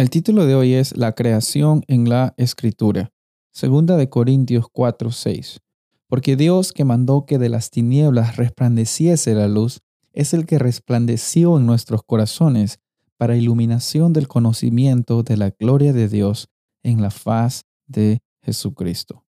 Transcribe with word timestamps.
El 0.00 0.08
título 0.08 0.46
de 0.46 0.54
hoy 0.54 0.72
es 0.72 0.96
La 0.96 1.12
creación 1.12 1.84
en 1.86 2.08
la 2.08 2.32
escritura. 2.38 3.12
Segunda 3.52 3.98
de 3.98 4.08
Corintios 4.08 4.64
4, 4.72 5.10
6. 5.10 5.60
Porque 6.08 6.36
Dios 6.36 6.72
que 6.72 6.86
mandó 6.86 7.26
que 7.26 7.36
de 7.36 7.50
las 7.50 7.70
tinieblas 7.70 8.36
resplandeciese 8.36 9.34
la 9.34 9.46
luz, 9.46 9.82
es 10.14 10.32
el 10.32 10.46
que 10.46 10.58
resplandeció 10.58 11.58
en 11.58 11.66
nuestros 11.66 12.02
corazones 12.02 12.78
para 13.18 13.36
iluminación 13.36 14.14
del 14.14 14.26
conocimiento 14.26 15.22
de 15.22 15.36
la 15.36 15.50
gloria 15.50 15.92
de 15.92 16.08
Dios 16.08 16.48
en 16.82 17.02
la 17.02 17.10
faz 17.10 17.66
de 17.86 18.22
Jesucristo. 18.40 19.26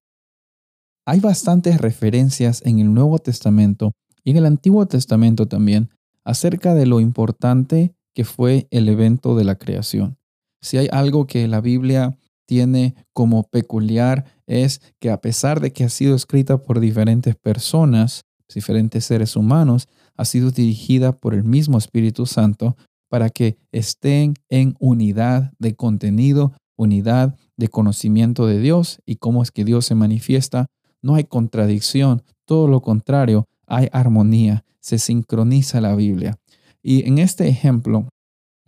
Hay 1.04 1.20
bastantes 1.20 1.82
referencias 1.82 2.62
en 2.64 2.78
el 2.78 2.94
Nuevo 2.94 3.18
Testamento 3.18 3.92
y 4.24 4.30
en 4.30 4.38
el 4.38 4.46
Antiguo 4.46 4.86
Testamento 4.86 5.46
también 5.46 5.90
acerca 6.24 6.72
de 6.72 6.86
lo 6.86 7.00
importante 7.00 7.94
que 8.14 8.24
fue 8.24 8.68
el 8.70 8.88
evento 8.88 9.36
de 9.36 9.44
la 9.44 9.56
creación. 9.56 10.16
Si 10.62 10.78
hay 10.78 10.88
algo 10.92 11.26
que 11.26 11.46
la 11.48 11.60
Biblia 11.60 12.16
tiene 12.46 12.94
como 13.12 13.44
peculiar 13.44 14.24
es 14.46 14.80
que 15.00 15.10
a 15.10 15.20
pesar 15.20 15.60
de 15.60 15.72
que 15.72 15.84
ha 15.84 15.88
sido 15.88 16.14
escrita 16.14 16.58
por 16.58 16.80
diferentes 16.80 17.34
personas, 17.36 18.22
diferentes 18.54 19.04
seres 19.04 19.36
humanos, 19.36 19.88
ha 20.16 20.24
sido 20.24 20.50
dirigida 20.50 21.12
por 21.12 21.34
el 21.34 21.44
mismo 21.44 21.78
Espíritu 21.78 22.26
Santo 22.26 22.76
para 23.08 23.30
que 23.30 23.56
estén 23.72 24.34
en 24.48 24.74
unidad 24.78 25.52
de 25.58 25.74
contenido, 25.74 26.52
unidad 26.76 27.36
de 27.56 27.68
conocimiento 27.68 28.46
de 28.46 28.58
Dios 28.58 29.00
y 29.04 29.16
cómo 29.16 29.42
es 29.42 29.50
que 29.50 29.64
Dios 29.64 29.86
se 29.86 29.94
manifiesta. 29.94 30.66
No 31.02 31.14
hay 31.14 31.24
contradicción, 31.24 32.22
todo 32.46 32.68
lo 32.68 32.80
contrario, 32.80 33.46
hay 33.66 33.88
armonía, 33.92 34.64
se 34.80 34.98
sincroniza 34.98 35.80
la 35.80 35.94
Biblia. 35.94 36.38
Y 36.82 37.06
en 37.06 37.18
este 37.18 37.48
ejemplo, 37.48 38.08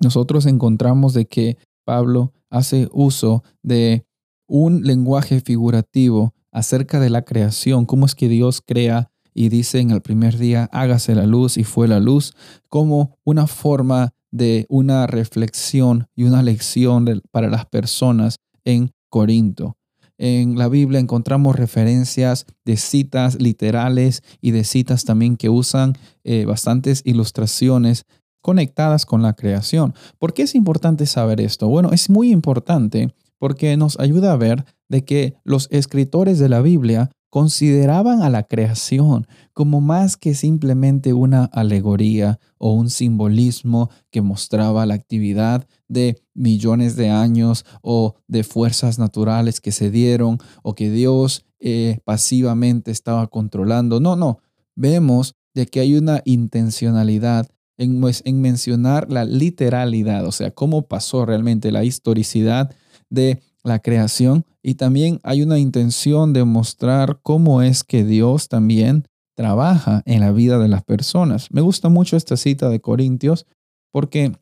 nosotros 0.00 0.46
encontramos 0.46 1.14
de 1.14 1.26
que 1.26 1.56
Pablo 1.84 2.32
hace 2.50 2.88
uso 2.92 3.42
de 3.62 4.06
un 4.46 4.82
lenguaje 4.82 5.40
figurativo 5.40 6.34
acerca 6.52 7.00
de 7.00 7.10
la 7.10 7.22
creación, 7.22 7.86
cómo 7.86 8.06
es 8.06 8.14
que 8.14 8.28
Dios 8.28 8.62
crea 8.64 9.10
y 9.34 9.48
dice 9.48 9.80
en 9.80 9.90
el 9.90 10.00
primer 10.00 10.38
día, 10.38 10.68
hágase 10.72 11.14
la 11.14 11.26
luz 11.26 11.56
y 11.58 11.64
fue 11.64 11.88
la 11.88 11.98
luz, 11.98 12.34
como 12.68 13.18
una 13.24 13.46
forma 13.48 14.14
de 14.30 14.66
una 14.68 15.06
reflexión 15.06 16.06
y 16.14 16.24
una 16.24 16.42
lección 16.42 17.22
para 17.30 17.48
las 17.48 17.66
personas 17.66 18.36
en 18.64 18.92
Corinto. 19.08 19.76
En 20.16 20.56
la 20.56 20.68
Biblia 20.68 21.00
encontramos 21.00 21.56
referencias 21.56 22.46
de 22.64 22.76
citas 22.76 23.40
literales 23.40 24.22
y 24.40 24.52
de 24.52 24.62
citas 24.62 25.04
también 25.04 25.36
que 25.36 25.48
usan 25.48 25.94
eh, 26.22 26.44
bastantes 26.44 27.02
ilustraciones 27.04 28.04
conectadas 28.44 29.06
con 29.06 29.22
la 29.22 29.32
creación. 29.32 29.94
¿Por 30.18 30.34
qué 30.34 30.42
es 30.42 30.54
importante 30.54 31.06
saber 31.06 31.40
esto? 31.40 31.66
Bueno, 31.66 31.92
es 31.92 32.10
muy 32.10 32.30
importante 32.30 33.14
porque 33.38 33.74
nos 33.78 33.98
ayuda 33.98 34.32
a 34.32 34.36
ver 34.36 34.66
de 34.86 35.02
que 35.02 35.34
los 35.44 35.66
escritores 35.70 36.38
de 36.38 36.50
la 36.50 36.60
Biblia 36.60 37.10
consideraban 37.30 38.20
a 38.20 38.28
la 38.28 38.42
creación 38.42 39.26
como 39.54 39.80
más 39.80 40.18
que 40.18 40.34
simplemente 40.34 41.14
una 41.14 41.46
alegoría 41.46 42.38
o 42.58 42.74
un 42.74 42.90
simbolismo 42.90 43.88
que 44.10 44.20
mostraba 44.20 44.84
la 44.84 44.92
actividad 44.92 45.66
de 45.88 46.22
millones 46.34 46.96
de 46.96 47.08
años 47.08 47.64
o 47.80 48.16
de 48.28 48.44
fuerzas 48.44 48.98
naturales 48.98 49.62
que 49.62 49.72
se 49.72 49.90
dieron 49.90 50.36
o 50.62 50.74
que 50.74 50.90
Dios 50.90 51.46
eh, 51.60 52.00
pasivamente 52.04 52.90
estaba 52.90 53.26
controlando. 53.28 54.00
No, 54.00 54.16
no, 54.16 54.40
vemos 54.76 55.34
de 55.54 55.64
que 55.64 55.80
hay 55.80 55.94
una 55.94 56.20
intencionalidad 56.26 57.48
en, 57.76 58.40
mencionar 58.40 59.10
la 59.10 59.24
literalidad, 59.24 60.26
o 60.26 60.32
sea, 60.32 60.50
cómo 60.50 60.82
pasó 60.82 61.26
realmente 61.26 61.72
la 61.72 61.84
historicidad 61.84 62.74
de 63.10 63.40
la 63.62 63.78
creación 63.78 64.44
y 64.62 64.74
también 64.74 65.20
hay 65.22 65.42
una 65.42 65.58
intención 65.58 66.32
de 66.32 66.44
mostrar 66.44 67.20
cómo 67.22 67.62
es 67.62 67.82
que 67.82 68.04
Dios 68.04 68.48
también 68.48 69.08
trabaja 69.34 70.02
en 70.06 70.20
la 70.20 70.32
vida 70.32 70.58
de 70.58 70.68
las 70.68 70.84
personas. 70.84 71.48
Me 71.50 71.60
gusta 71.60 71.88
mucho 71.88 72.16
esta 72.16 72.36
cita 72.36 72.68
de 72.68 72.80
Corintios 72.80 73.46
porque 73.90 74.32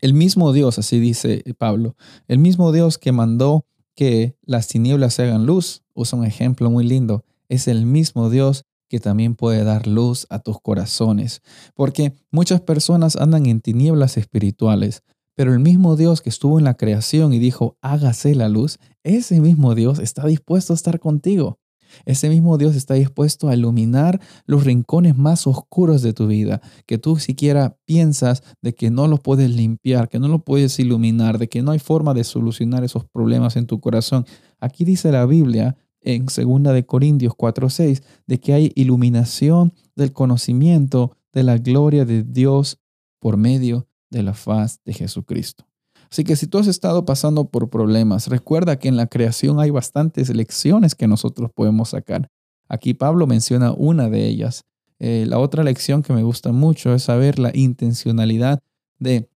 el 0.00 0.14
mismo 0.14 0.52
Dios, 0.52 0.78
así 0.78 0.98
dice 0.98 1.42
Pablo, 1.58 1.96
el 2.26 2.38
mismo 2.38 2.72
Dios 2.72 2.96
que 2.96 3.12
mandó 3.12 3.66
que 3.94 4.36
las 4.42 4.68
tinieblas 4.68 5.14
se 5.14 5.24
hagan 5.24 5.46
luz, 5.46 5.82
usa 5.94 6.18
un 6.18 6.24
ejemplo 6.24 6.70
muy 6.70 6.86
lindo, 6.86 7.24
es 7.48 7.68
el 7.68 7.84
mismo 7.84 8.30
Dios 8.30 8.64
que 8.90 9.00
también 9.00 9.36
puede 9.36 9.64
dar 9.64 9.86
luz 9.86 10.26
a 10.28 10.40
tus 10.40 10.60
corazones. 10.60 11.40
Porque 11.74 12.12
muchas 12.30 12.60
personas 12.60 13.16
andan 13.16 13.46
en 13.46 13.60
tinieblas 13.60 14.18
espirituales, 14.18 15.04
pero 15.36 15.54
el 15.54 15.60
mismo 15.60 15.96
Dios 15.96 16.20
que 16.20 16.28
estuvo 16.28 16.58
en 16.58 16.64
la 16.64 16.74
creación 16.74 17.32
y 17.32 17.38
dijo, 17.38 17.78
hágase 17.80 18.34
la 18.34 18.48
luz, 18.48 18.78
ese 19.04 19.40
mismo 19.40 19.74
Dios 19.74 20.00
está 20.00 20.26
dispuesto 20.26 20.74
a 20.74 20.76
estar 20.76 20.98
contigo. 20.98 21.60
Ese 22.04 22.28
mismo 22.28 22.58
Dios 22.58 22.76
está 22.76 22.94
dispuesto 22.94 23.48
a 23.48 23.54
iluminar 23.54 24.20
los 24.46 24.64
rincones 24.64 25.16
más 25.16 25.46
oscuros 25.46 26.02
de 26.02 26.12
tu 26.12 26.26
vida, 26.26 26.60
que 26.86 26.98
tú 26.98 27.16
siquiera 27.16 27.76
piensas 27.84 28.42
de 28.62 28.74
que 28.74 28.90
no 28.90 29.08
los 29.08 29.20
puedes 29.20 29.50
limpiar, 29.50 30.08
que 30.08 30.18
no 30.18 30.28
lo 30.28 30.40
puedes 30.40 30.78
iluminar, 30.78 31.38
de 31.38 31.48
que 31.48 31.62
no 31.62 31.72
hay 31.72 31.78
forma 31.78 32.14
de 32.14 32.24
solucionar 32.24 32.84
esos 32.84 33.04
problemas 33.04 33.56
en 33.56 33.66
tu 33.66 33.80
corazón. 33.80 34.24
Aquí 34.60 34.84
dice 34.84 35.10
la 35.10 35.26
Biblia 35.26 35.76
en 36.02 36.26
2 36.26 36.74
de 36.74 36.86
Corintios 36.86 37.34
4:6 37.34 38.02
de 38.26 38.40
que 38.40 38.52
hay 38.52 38.72
iluminación 38.74 39.72
del 39.96 40.12
conocimiento 40.12 41.16
de 41.32 41.42
la 41.42 41.58
gloria 41.58 42.04
de 42.04 42.22
Dios 42.22 42.78
por 43.20 43.36
medio 43.36 43.86
de 44.10 44.22
la 44.22 44.34
faz 44.34 44.80
de 44.84 44.92
Jesucristo. 44.92 45.66
Así 46.10 46.24
que 46.24 46.34
si 46.34 46.48
tú 46.48 46.58
has 46.58 46.66
estado 46.66 47.04
pasando 47.04 47.44
por 47.48 47.70
problemas, 47.70 48.26
recuerda 48.26 48.78
que 48.78 48.88
en 48.88 48.96
la 48.96 49.06
creación 49.06 49.60
hay 49.60 49.70
bastantes 49.70 50.34
lecciones 50.34 50.96
que 50.96 51.06
nosotros 51.06 51.50
podemos 51.54 51.90
sacar. 51.90 52.28
Aquí 52.68 52.94
Pablo 52.94 53.26
menciona 53.26 53.72
una 53.72 54.08
de 54.10 54.26
ellas. 54.26 54.64
Eh, 54.98 55.24
la 55.28 55.38
otra 55.38 55.62
lección 55.62 56.02
que 56.02 56.12
me 56.12 56.24
gusta 56.24 56.50
mucho 56.50 56.94
es 56.94 57.04
saber 57.04 57.38
la 57.38 57.52
intencionalidad 57.54 58.60
de 58.98 59.28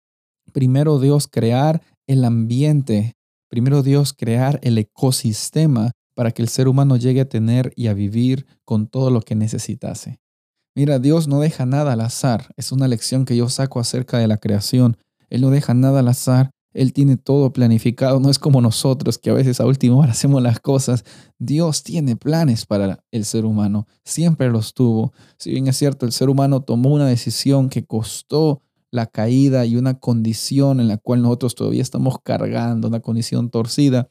primero 0.52 0.98
Dios 0.98 1.28
crear 1.28 1.80
el 2.06 2.24
ambiente, 2.24 3.14
primero 3.48 3.82
Dios 3.82 4.12
crear 4.12 4.58
el 4.62 4.76
ecosistema 4.78 5.92
para 6.14 6.30
que 6.30 6.42
el 6.42 6.48
ser 6.48 6.68
humano 6.68 6.96
llegue 6.96 7.20
a 7.20 7.28
tener 7.28 7.72
y 7.76 7.88
a 7.88 7.94
vivir 7.94 8.46
con 8.64 8.86
todo 8.86 9.10
lo 9.10 9.20
que 9.20 9.34
necesitase. 9.34 10.20
Mira, 10.76 10.98
Dios 10.98 11.28
no 11.28 11.40
deja 11.40 11.66
nada 11.66 11.92
al 11.92 12.00
azar. 12.00 12.52
Es 12.56 12.72
una 12.72 12.88
lección 12.88 13.24
que 13.24 13.36
yo 13.36 13.48
saco 13.48 13.78
acerca 13.78 14.18
de 14.18 14.26
la 14.26 14.38
creación. 14.38 14.96
Él 15.30 15.42
no 15.42 15.50
deja 15.50 15.72
nada 15.72 16.00
al 16.00 16.08
azar. 16.08 16.50
Él 16.72 16.92
tiene 16.92 17.16
todo 17.16 17.52
planificado. 17.52 18.18
No 18.18 18.28
es 18.28 18.40
como 18.40 18.60
nosotros 18.60 19.18
que 19.18 19.30
a 19.30 19.34
veces 19.34 19.60
a 19.60 19.66
última 19.66 19.96
hora 19.96 20.10
hacemos 20.12 20.42
las 20.42 20.58
cosas. 20.58 21.04
Dios 21.38 21.84
tiene 21.84 22.16
planes 22.16 22.66
para 22.66 23.04
el 23.12 23.24
ser 23.24 23.44
humano. 23.44 23.86
Siempre 24.04 24.50
los 24.50 24.74
tuvo. 24.74 25.12
Si 25.38 25.50
bien 25.50 25.68
es 25.68 25.76
cierto, 25.76 26.06
el 26.06 26.12
ser 26.12 26.28
humano 26.28 26.62
tomó 26.62 26.92
una 26.92 27.06
decisión 27.06 27.68
que 27.68 27.84
costó 27.84 28.62
la 28.90 29.06
caída 29.06 29.66
y 29.66 29.76
una 29.76 29.98
condición 29.98 30.80
en 30.80 30.88
la 30.88 30.98
cual 30.98 31.22
nosotros 31.22 31.54
todavía 31.54 31.82
estamos 31.82 32.18
cargando, 32.22 32.88
una 32.88 33.00
condición 33.00 33.50
torcida 33.50 34.08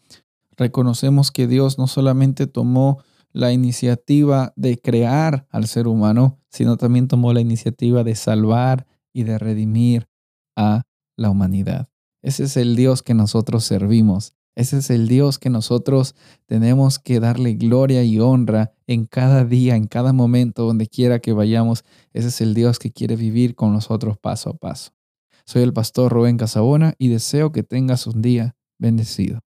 reconocemos 0.57 1.31
que 1.31 1.47
Dios 1.47 1.77
no 1.77 1.87
solamente 1.87 2.47
tomó 2.47 3.03
la 3.31 3.51
iniciativa 3.51 4.53
de 4.55 4.77
crear 4.77 5.47
al 5.49 5.67
ser 5.67 5.87
humano, 5.87 6.39
sino 6.49 6.77
también 6.77 7.07
tomó 7.07 7.33
la 7.33 7.41
iniciativa 7.41 8.03
de 8.03 8.15
salvar 8.15 8.85
y 9.11 9.23
de 9.23 9.39
redimir 9.39 10.07
a 10.55 10.83
la 11.17 11.29
humanidad. 11.29 11.89
Ese 12.21 12.43
es 12.43 12.57
el 12.57 12.75
Dios 12.75 13.01
que 13.01 13.13
nosotros 13.13 13.63
servimos. 13.63 14.33
Ese 14.55 14.77
es 14.77 14.91
el 14.91 15.07
Dios 15.07 15.39
que 15.39 15.49
nosotros 15.49 16.15
tenemos 16.45 16.99
que 16.99 17.19
darle 17.19 17.55
gloria 17.55 18.03
y 18.03 18.19
honra 18.19 18.71
en 18.85 19.05
cada 19.05 19.45
día, 19.45 19.75
en 19.75 19.87
cada 19.87 20.13
momento, 20.13 20.65
donde 20.65 20.87
quiera 20.87 21.19
que 21.19 21.33
vayamos. 21.33 21.83
Ese 22.13 22.27
es 22.27 22.39
el 22.39 22.53
Dios 22.53 22.77
que 22.77 22.91
quiere 22.91 23.15
vivir 23.15 23.55
con 23.55 23.73
nosotros 23.73 24.17
paso 24.19 24.51
a 24.51 24.53
paso. 24.53 24.91
Soy 25.45 25.63
el 25.63 25.73
pastor 25.73 26.13
Rubén 26.13 26.37
Casabona 26.37 26.93
y 26.99 27.07
deseo 27.07 27.51
que 27.51 27.63
tengas 27.63 28.05
un 28.05 28.21
día 28.21 28.55
bendecido. 28.77 29.39